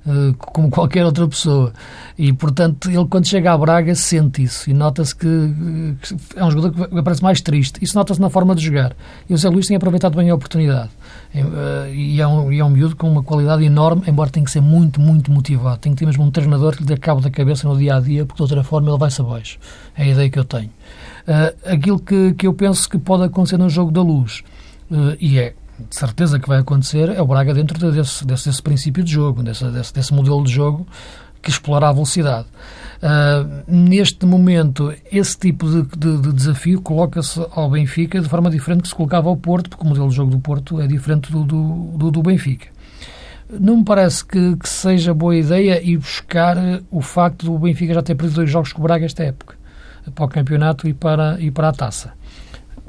[0.07, 1.73] eh, como qualquer outra pessoa.
[2.17, 5.27] E, portanto, ele quando chega à Braga sente isso e nota-se que,
[6.01, 7.79] que, é um jogador que parece mais triste.
[7.83, 8.97] Isso nota-se na forma de jogar.
[9.29, 10.91] E o Zé Luís tem aproveitado bem a oportunidade.
[11.35, 14.51] Eh, e é, um, e é um miúdo com uma qualidade enorme, embora tenha que
[14.51, 15.79] ser muito, muito motivado.
[15.79, 18.01] Tem que ter mesmo um treinador que lhe dê cabo da cabeça no dia a
[18.01, 19.59] dia, porque de outra forma ele vai-se abaixo.
[19.95, 20.71] É a ideia que eu tenho.
[21.27, 24.43] Uh, aquilo que, que eu penso que pode acontecer no jogo da luz,
[24.91, 25.55] uh, e é
[25.89, 29.43] de certeza que vai acontecer, é o Braga dentro desse, desse, desse princípio de jogo,
[29.43, 30.87] desse, desse, desse modelo de jogo
[31.43, 32.47] que explorar a velocidade.
[33.03, 38.83] Uh, neste momento, esse tipo de, de, de desafio coloca-se ao Benfica de forma diferente
[38.83, 41.43] que se colocava ao Porto, porque o modelo de jogo do Porto é diferente do,
[41.43, 41.63] do,
[41.97, 42.69] do, do Benfica.
[43.49, 46.57] Não me parece que, que, seja boa ideia ir buscar
[46.91, 49.57] o facto do Benfica já ter perdido dois jogos com o Braga esta época,
[50.15, 52.13] para o campeonato e para, e para a taça.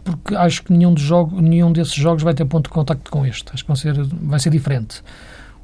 [0.04, 3.52] Porque acho que nenhum, jogo, nenhum desses jogos vai ter ponto de contacto com este.
[3.54, 5.04] Acho que vai ser, vai ser diferente.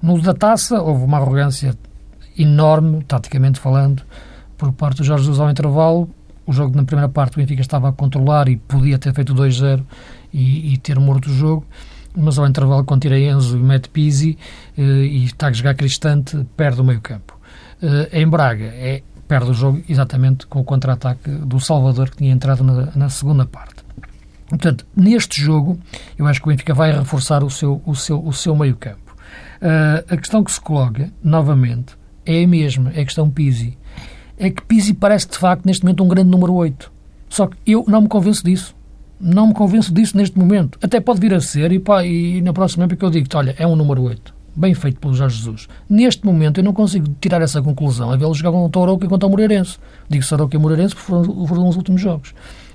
[0.02, 1.76] No da taça, houve uma arrogância
[2.38, 4.04] enorme, taticamente falando,
[4.58, 6.10] por parte do Jorge Jesus ao intervalo.
[6.46, 9.84] O jogo na primeira parte o Benfica estava a controlar e podia ter feito 2-0
[10.32, 11.66] e, e, ter morto o jogo.
[12.16, 14.38] Mas ao intervalo, quando tira Enzo e mete Pizzi
[14.78, 17.38] eh, e está a jogar Cristante, perde o meio campo.
[17.82, 22.32] Eh, em Braga, é, perde o jogo exatamente com o contra-ataque do Salvador que tinha
[22.32, 23.86] entrado na, na segunda parte.
[24.50, 25.78] Portanto, neste jogo,
[26.18, 29.16] eu acho que o Benfica vai reforçar o seu, o seu, o seu meio campo.
[29.62, 33.78] Uh, a questão que se coloca, novamente, é a mesma, é a questão Pizzi
[34.38, 36.92] é que Pizzi parece de facto neste momento um grande número 8.
[37.28, 38.76] Só que eu não me convenço disso.
[39.20, 40.78] Não me convenço disso neste momento.
[40.82, 43.66] Até pode vir a ser e, pá, e na próxima época eu digo olha, é
[43.66, 44.37] um número 8.
[44.58, 45.67] Bem feito pelo Jorge Jesus.
[45.88, 49.08] Neste momento eu não consigo tirar essa conclusão a vê-lo jogar contra o Arouca e
[49.08, 49.78] contra o Moreirense.
[50.10, 51.12] Digo Arouca e Moreirense porque
[51.48, 52.34] foram, os últimos jogos.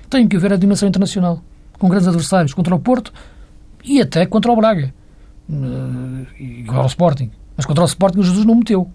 [0.09, 1.41] Tenho que ver a dimensão internacional.
[1.77, 2.53] Com grandes adversários.
[2.53, 3.11] Contra o Porto
[3.83, 4.93] e até contra o Braga.
[5.49, 7.29] Uh, igual ao Sporting.
[7.57, 8.89] Mas contra o Sporting o Jesus não meteu.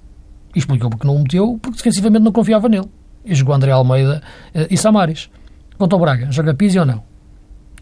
[0.54, 2.88] E explicou porque não o meteu, porque defensivamente não confiava nele.
[3.22, 4.22] E jogou André Almeida
[4.54, 5.28] uh, e Samaris.
[5.76, 7.02] Quanto ao Braga, joga Pizzi ou não?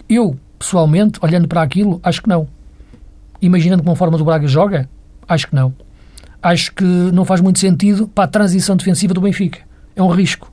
[0.08, 2.48] Eu, pessoalmente, olhando para aquilo, acho que não.
[3.40, 4.88] Imaginando como a forma do Braga joga,
[5.28, 5.74] acho que não.
[6.42, 9.60] Acho que não faz muito sentido para a transição defensiva do Benfica.
[9.94, 10.52] É um risco.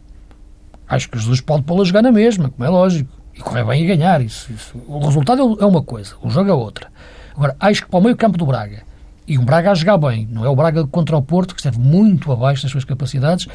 [0.88, 3.10] Acho que Jesus pode pô-lo a jogar na mesma, como é lógico.
[3.36, 4.22] E correr bem e ganhar.
[4.22, 4.78] Isso, isso.
[4.88, 6.88] O resultado é uma coisa, o jogo é outra.
[7.36, 8.84] Agora, acho que para o meio campo do Braga,
[9.28, 10.28] e um Braga a jogar bem.
[10.30, 13.48] Não é o Braga contra o Porto, que esteve muito abaixo das suas capacidades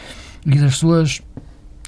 [0.44, 1.20] e das suas,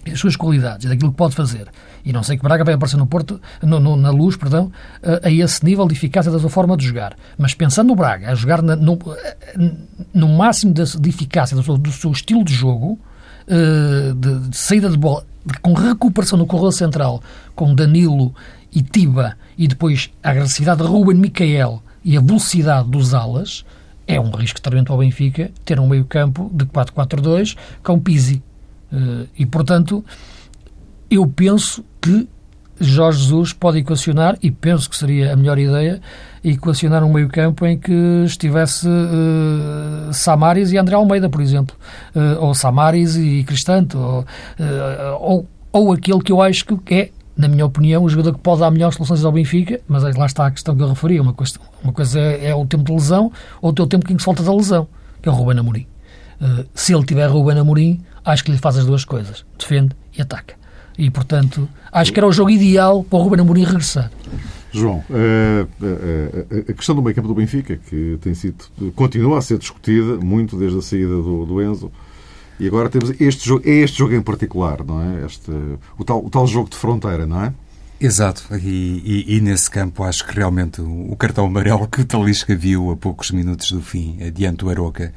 [0.07, 1.69] das suas qualidades, e daquilo que pode fazer.
[2.05, 4.71] E não sei que Braga vai aparecer no Porto, no, no, na luz, perdão,
[5.03, 7.17] a, a, esse nível de eficácia da sua forma de jogar.
[7.37, 8.99] Mas pensando no Braga, a jogar na, no,
[10.13, 12.99] no máximo de, de eficácia do seu, do seu, estilo de jogo,
[13.47, 15.25] uh, de, de, saída de bola,
[15.63, 17.23] com recuperação no corredor central,
[17.55, 18.35] com Danilo
[18.73, 23.65] e Tiba, e depois a agressividade de Ruben Micael, e a velocidade dos alas,
[24.07, 28.43] é um risco tremendo ao Benfica ter um meio-campo de 4-4-2 com Pizzi.
[28.93, 30.05] Eh, e, portanto,
[31.11, 32.29] eu penso que
[32.81, 36.01] Jorge Jesus pode equacionar, e penso que seria a melhor ideia,
[36.43, 37.93] equacionar um meio-campo em que
[38.25, 41.77] estivesse uh, Samaris e André Almeida, por exemplo.
[42.15, 44.25] Uh, ou Samaris e Cristante, ou, uh,
[45.21, 48.61] ou, ou aquele que eu acho que é na minha opinião, o jogador que pode
[48.61, 51.55] dar melhores soluções ao Benfica, mas lá está a questão que eu referi, uma coisa,
[51.83, 54.43] uma coisa é, é o tempo de lesão, outro é o tempo que se falta
[54.43, 54.87] da lesão,
[55.23, 55.87] que é o Ruben Amorim.
[56.39, 60.21] Uh, se ele tiver Ruben Amorim, acho que lhe faz as duas coisas, defende e
[60.21, 60.60] ataca.
[61.01, 64.11] E, portanto, acho que era o jogo ideal para o Ruben Amorim regressar.
[64.71, 69.43] João, eh, eh, a questão do meio campo do Benfica, que tem sido, continua a
[69.43, 71.91] ser discutida muito desde a saída do, do Enzo,
[72.61, 75.25] e agora temos este jogo, é este jogo em particular, não é?
[75.25, 75.51] Este,
[75.99, 77.55] o, tal, o tal jogo de fronteira, não é?
[77.99, 82.05] Exato, e, e, e, nesse campo acho que realmente o, o cartão amarelo que o
[82.05, 85.13] Talisca viu a poucos minutos do fim, adiante do Aroca,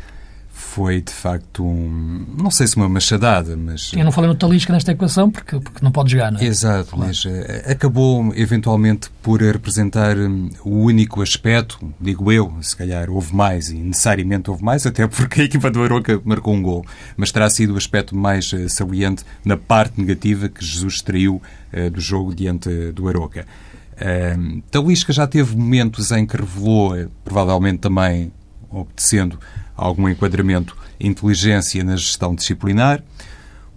[0.74, 2.26] foi de facto um.
[2.36, 3.92] Não sei se uma machadada, mas.
[3.94, 6.46] Eu não falei no Talisca nesta equação porque, porque não pode jogar, não é?
[6.46, 7.06] Exato, claro.
[7.08, 7.30] mas uh,
[7.70, 13.76] acabou eventualmente por representar um, o único aspecto, digo eu, se calhar houve mais e
[13.76, 16.84] necessariamente houve mais, até porque a equipa do Aroca marcou um gol,
[17.16, 21.40] mas terá sido o aspecto mais uh, saliente na parte negativa que Jesus extraiu
[21.72, 23.46] uh, do jogo diante do Aroca.
[23.94, 28.32] Uh, Talisca já teve momentos em que revelou, provavelmente também
[28.74, 29.40] obtecendo
[29.76, 33.04] algum enquadramento, inteligência na gestão disciplinar.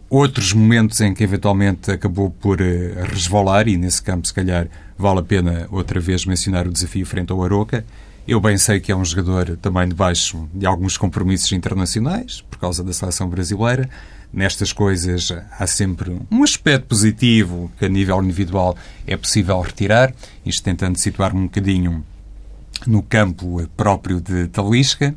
[0.08, 2.64] Outros momentos em que eventualmente acabou por uh,
[3.12, 7.32] resvalar, e nesse campo, se calhar, vale a pena outra vez mencionar o desafio frente
[7.32, 7.84] ao Aroca.
[8.26, 12.82] Eu bem sei que é um jogador também debaixo de alguns compromissos internacionais, por causa
[12.84, 13.88] da seleção brasileira.
[14.32, 20.12] Nestas coisas há sempre um aspecto positivo que, a nível individual, é possível retirar,
[20.44, 22.04] isto tentando situar-me um bocadinho
[22.86, 25.14] no campo próprio de Talisca.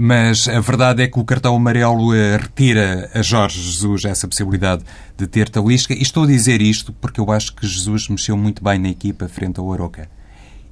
[0.00, 4.84] Mas a verdade é que o cartão amarelo eh, retira a Jorge Jesus essa possibilidade
[5.16, 5.92] de ter Talisca.
[5.92, 9.28] E estou a dizer isto porque eu acho que Jesus mexeu muito bem na equipa
[9.28, 10.08] frente ao Aroca.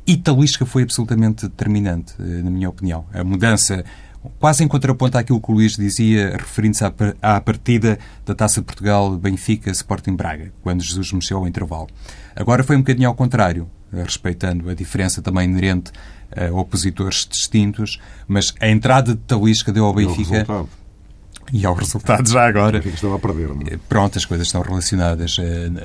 [0.07, 3.05] E Talisca foi absolutamente determinante, eh, na minha opinião.
[3.13, 3.85] A mudança,
[4.39, 6.85] quase em contraponto àquilo que o Luís dizia, referindo-se
[7.21, 11.89] à partida da Taça de Portugal Benfica Sporting Braga, quando Jesus mexeu ao intervalo.
[12.37, 15.91] Agora foi um bocadinho ao contrário, eh, respeitando a diferença também inerente
[16.37, 20.47] uh, opositores distintos, mas a entrada de Talisca deu ao Benfica
[21.53, 22.83] e ao resultado já agora.
[22.85, 23.79] O estava a perder, não é?
[23.89, 25.37] Pronto, as coisas estão relacionadas,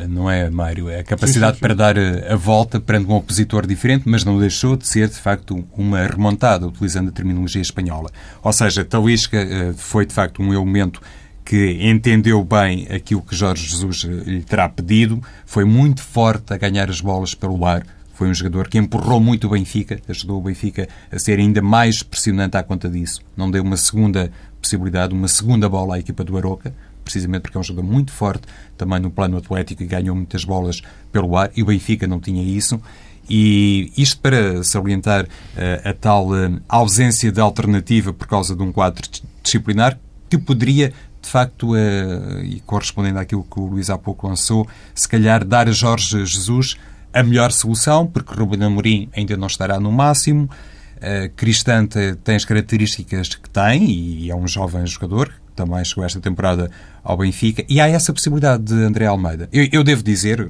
[0.10, 0.90] não é, Mário?
[0.90, 1.76] É a capacidade sim, sim, sim.
[1.76, 1.96] para dar
[2.32, 6.68] a volta perante um opositor diferente, mas não deixou de ser, de facto, uma remontada,
[6.68, 8.10] utilizando a terminologia espanhola.
[8.42, 9.38] Ou seja, Talisca
[9.78, 11.00] foi, de facto, um elemento
[11.46, 16.90] que entendeu bem aquilo que Jorge Jesus lhe terá pedido, foi muito forte a ganhar
[16.90, 17.86] as bolas pelo ar,
[18.22, 22.04] foi um jogador que empurrou muito o Benfica, ajudou o Benfica a ser ainda mais
[22.04, 23.20] pressionante à conta disso.
[23.36, 24.32] Não deu uma segunda
[24.62, 26.72] possibilidade, uma segunda bola à equipa do Aroca,
[27.04, 28.44] precisamente porque é um jogador muito forte
[28.78, 32.44] também no plano atlético e ganhou muitas bolas pelo ar, e o Benfica não tinha
[32.44, 32.80] isso.
[33.28, 38.72] E isto para salientar uh, a tal uh, ausência de alternativa por causa de um
[38.72, 39.02] quadro
[39.42, 39.98] disciplinar
[40.30, 45.10] que poderia de facto, uh, e correspondendo àquilo que o Luís há pouco lançou, se
[45.10, 46.78] calhar dar a Jorge Jesus
[47.14, 50.50] a melhor solução, porque Ruben Amorim ainda não estará no máximo.
[50.98, 56.04] Uh, Cristante tem as características que tem e é um jovem jogador que também chegou
[56.04, 56.70] esta temporada
[57.04, 57.66] ao Benfica.
[57.68, 59.50] E há essa possibilidade de André Almeida.
[59.52, 60.48] Eu, eu devo dizer,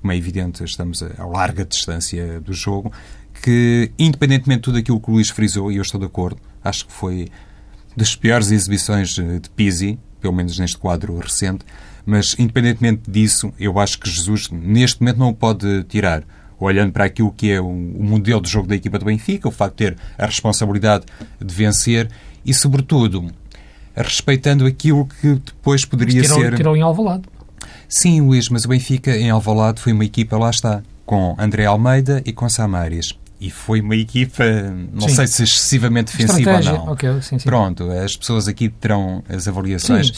[0.00, 2.92] como é evidente, estamos a, a larga distância do jogo,
[3.42, 6.86] que independentemente de tudo aquilo que o Luís frisou, e eu estou de acordo, acho
[6.86, 7.28] que foi
[7.96, 11.64] das piores exibições de Pizzi, pelo menos neste quadro recente,
[12.04, 16.22] mas independentemente disso, eu acho que Jesus neste momento não o pode tirar.
[16.60, 19.76] Olhando para aquilo que é o modelo de jogo da equipa do Benfica, o facto
[19.76, 21.04] de ter a responsabilidade
[21.40, 22.10] de vencer
[22.44, 23.30] e, sobretudo,
[23.94, 26.56] respeitando aquilo que depois poderia tirou, ser.
[26.56, 27.22] Tirou em Alvalade.
[27.88, 32.20] Sim, Luís, mas o Benfica em Alvalade foi uma equipa, lá está, com André Almeida
[32.26, 34.44] e com Samaris e foi uma equipa,
[34.92, 35.14] não sim.
[35.14, 36.92] sei se excessivamente defensiva ou não.
[36.92, 40.12] Okay, sim, Pronto, as pessoas aqui terão as avaliações,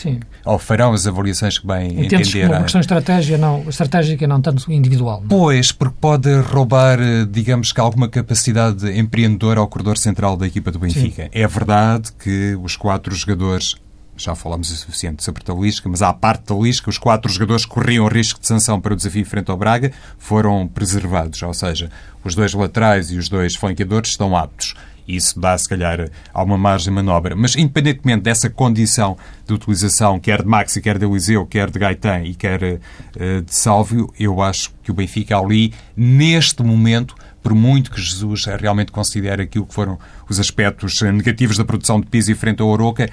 [0.45, 2.57] ou farão as avaliações que bem Entendes entenderem.
[2.57, 5.21] uma questão estratégia, não, estratégica, não tanto individual.
[5.21, 5.29] Não?
[5.29, 6.99] Pois, porque pode roubar,
[7.31, 11.25] digamos que, alguma capacidade empreendedora ao corredor central da equipa do Benfica.
[11.25, 11.29] Sim.
[11.33, 13.77] É verdade que os quatro jogadores
[14.23, 18.07] já falamos o suficiente sobre Talisca, mas à parte Talisca, os quatro jogadores que corriam
[18.07, 21.91] risco de sanção para o desafio frente ao Braga foram preservados, ou seja,
[22.23, 24.75] os dois laterais e os dois flanqueadores estão aptos.
[25.09, 27.35] Isso dá, se calhar, alguma margem de manobra.
[27.35, 32.23] Mas, independentemente dessa condição de utilização, quer de Maxi, quer de Eliseu, quer de Gaetan
[32.23, 37.91] e quer uh, de Sálvio, eu acho que o Benfica ali, neste momento, por muito
[37.91, 42.61] que Jesus realmente considere aquilo que foram os aspectos negativos da produção de e frente
[42.61, 43.09] ao Oroca,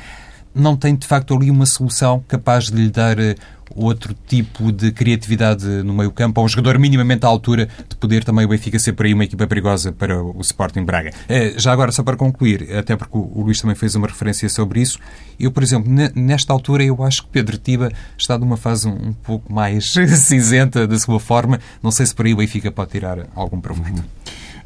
[0.58, 3.36] não tem de facto ali uma solução capaz de lhe dar eh,
[3.76, 8.24] outro tipo de criatividade no meio campo, ou um jogador minimamente à altura de poder
[8.24, 11.12] também o Benfica ser por aí uma equipa perigosa para o Sporting Braga.
[11.30, 14.82] Eh, já agora, só para concluir, até porque o Luís também fez uma referência sobre
[14.82, 15.00] isso,
[15.40, 19.52] eu, por exemplo, nesta altura eu acho que Pedro Tiba está numa fase um pouco
[19.54, 21.60] mais cinzenta da sua forma.
[21.82, 24.04] Não sei se por aí o Benfica pode tirar algum proveito.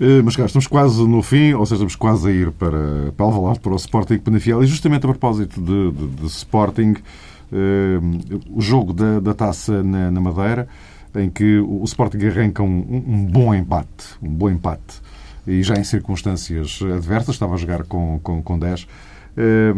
[0.02, 3.24] Eh, mas cá, estamos quase no fim, ou seja, estamos quase a ir para, para
[3.24, 4.64] Alvalade, para o Sporting Penafiel.
[4.64, 6.96] E justamente a propósito de, de, de Sporting,
[7.54, 8.00] eh,
[8.50, 10.68] o jogo da, da taça na, na, Madeira,
[11.14, 15.00] em que o, Sporting arranca um, um, bom empate, um bom empate,
[15.46, 18.88] e já em circunstâncias adversas, estava a jogar com, com, com 10.
[19.38, 19.74] Eh,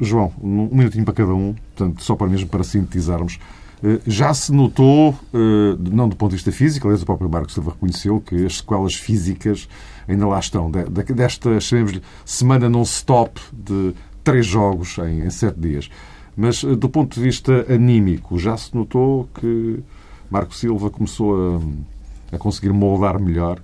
[0.00, 3.38] João, um minutinho para cada um, portanto, só para mesmo para sintetizarmos.
[3.82, 7.54] Eh, já se notou, eh, não do ponto de vista físico, aliás, o próprio Marcos
[7.54, 9.68] Silva reconheceu que as sequelas físicas
[10.06, 10.70] ainda lá estão.
[10.70, 15.90] Desta, chamemos-lhe, semana non-stop de três jogos em, em sete dias.
[16.36, 19.80] Mas, eh, do ponto de vista anímico, já se notou que
[20.30, 21.56] Marco Silva começou
[22.30, 23.60] a, a conseguir moldar melhor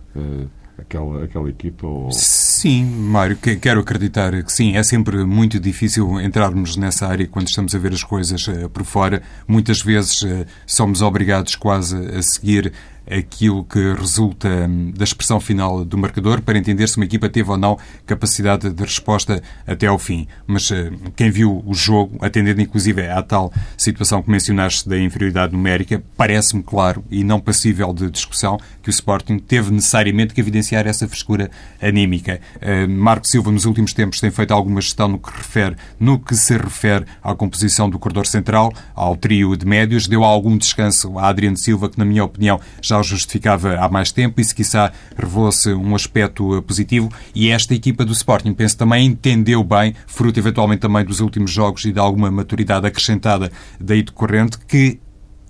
[0.79, 1.87] aquela, aquela equipa?
[1.87, 2.11] Ou...
[2.13, 4.77] Sim, Mário, quero acreditar que sim.
[4.77, 8.85] É sempre muito difícil entrarmos nessa área quando estamos a ver as coisas uh, por
[8.85, 9.23] fora.
[9.47, 12.73] Muitas vezes uh, somos obrigados quase a seguir
[13.11, 17.51] aquilo que resulta hum, da expressão final do marcador para entender se uma equipa teve
[17.51, 20.27] ou não capacidade de resposta até ao fim.
[20.47, 25.53] Mas eh, quem viu o jogo, atendendo inclusive à tal situação que mencionaste da inferioridade
[25.53, 30.87] numérica, parece-me claro e não passível de discussão que o Sporting teve necessariamente que evidenciar
[30.87, 32.41] essa frescura anímica.
[32.61, 36.37] Eh, Marco Silva, nos últimos tempos, tem feito alguma gestão no que, refere, no que
[36.37, 41.29] se refere à composição do corredor central, ao trio de médios, deu algum descanso a
[41.29, 44.41] Adriano Silva, que, na minha opinião, já o justificava há mais tempo.
[44.41, 47.11] Isso, quiçá, revelou-se um aspecto eh, positivo.
[47.35, 51.85] E esta equipa do Sporting, penso, também entendeu bem, fruto eventualmente também dos últimos jogos
[51.85, 55.01] e de alguma maturidade acrescentada daí decorrente, que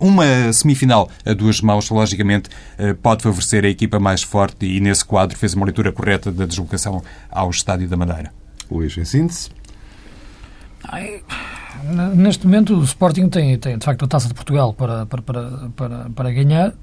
[0.00, 5.04] uma semifinal a duas mãos, logicamente, eh, pode favorecer a equipa mais forte e, nesse
[5.04, 8.32] quadro, fez uma leitura correta da deslocação ao Estádio da Madeira.
[8.70, 9.50] Luís, em síntese?
[12.14, 15.70] Neste momento, o Sporting tem, tem de facto a taça de Portugal para, para, para,
[15.74, 16.74] para, para ganhar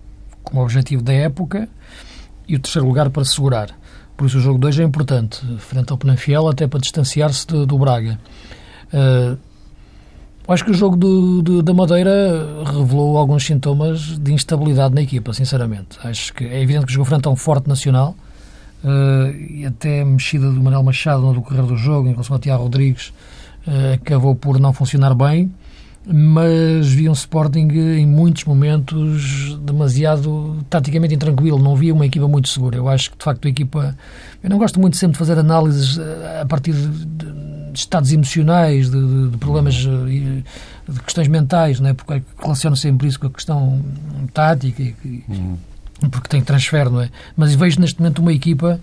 [0.46, 1.68] como objetivo da época
[2.48, 3.70] e o terceiro lugar para segurar.
[4.16, 8.18] Por isso o jogo 2 é importante, frente ao Penafiel, até para distanciar-se do Braga.
[8.94, 9.38] Uh,
[10.48, 15.34] acho que o jogo do, do, da Madeira revelou alguns sintomas de instabilidade na equipa,
[15.34, 15.98] sinceramente.
[16.04, 18.16] Acho que é evidente que jogou frente a um forte nacional
[18.84, 22.40] uh, e até a mexida do Manuel Machado no decorrer do jogo, em relação ao
[22.40, 23.12] Tiago Rodrigues,
[23.68, 25.52] uh, acabou por não funcionar bem
[26.08, 32.48] mas vi um Sporting em muitos momentos demasiado taticamente intranquilo, não via uma equipa muito
[32.50, 32.78] segura.
[32.78, 33.98] Eu acho que de facto a equipa.
[34.44, 39.30] Eu não gosto muito sempre de fazer análises eh, a partir de, estados emocionais, de,
[39.30, 40.44] de, problemas, eh,
[40.88, 41.94] de questões mentais, não é?
[41.94, 43.82] porque relaciono sempre isso com a questão
[44.34, 45.58] tática e, uhum
[46.12, 47.10] porque tem transfer, não é?
[47.36, 48.80] Mas vejo neste momento uma equipa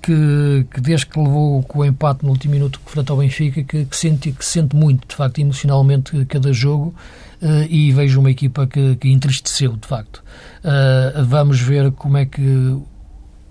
[0.00, 3.84] que, que desde que levou com o empate no último minuto frente ao Benfica, que,
[3.84, 6.94] que, sente, que sente muito, de facto, emocionalmente cada jogo
[7.42, 10.22] uh, e vejo uma equipa que, que entristeceu, de facto.
[10.64, 12.78] Uh, vamos ver como é que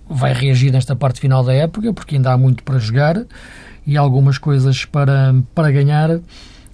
[0.10, 3.22] vai reagir nesta parte final da época, porque ainda há muito para jogar
[3.86, 6.20] e algumas coisas para, para ganhar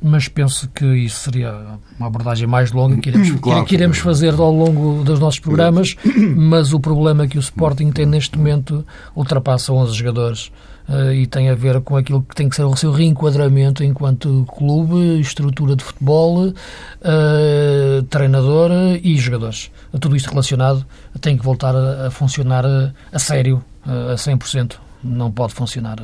[0.02, 4.34] mas penso que isso seria uma abordagem mais longa que iremos, claro, que iremos fazer
[4.34, 5.96] ao longo dos nossos programas,
[6.36, 8.86] mas o problema que o Sporting tem neste momento
[9.16, 10.52] ultrapassa 11 jogadores
[10.88, 14.46] uh, e tem a ver com aquilo que tem que ser o seu reenquadramento enquanto
[14.56, 18.72] clube, estrutura de futebol, uh, treinador
[19.04, 19.72] e jogadores.
[20.00, 20.86] Tudo isto relacionado
[21.22, 24.76] tem que voltar a, a funcionar a, a sério, uh, a 100%.
[25.04, 25.98] Não pode funcionar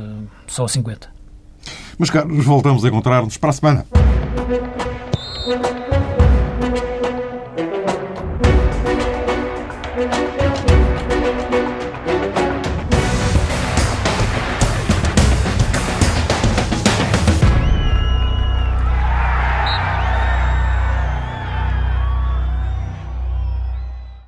[0.48, 1.14] só a 50%.
[1.98, 3.86] Mas, caros, voltamos a encontrar-nos para a semana.